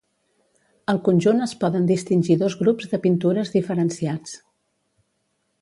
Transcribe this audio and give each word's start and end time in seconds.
Al 0.93 1.01
conjunt 1.07 1.43
es 1.47 1.53
poden 1.65 1.85
distingir 1.93 2.39
dos 2.45 2.57
grups 2.63 2.91
de 2.95 3.01
pintures 3.07 3.55
diferenciats. 3.59 4.35